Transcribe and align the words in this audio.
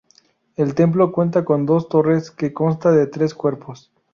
El 0.55 0.73
templo 0.73 1.11
cuenta 1.11 1.45
con 1.45 1.67
dos 1.67 1.87
torres, 1.87 2.31
que 2.31 2.53
constan 2.53 2.95
de 2.95 3.05
tres 3.05 3.35
cuerpos. 3.35 3.91